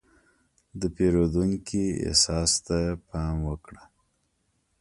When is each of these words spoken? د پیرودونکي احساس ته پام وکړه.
د 0.79 0.81
پیرودونکي 0.95 1.83
احساس 2.07 2.51
ته 2.67 2.77
پام 3.07 3.35
وکړه. 3.49 3.83